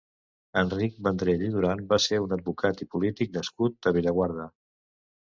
[0.59, 4.47] Enric Vendrell i Duran va ser un advocat i polític nascut a Bellaguarda.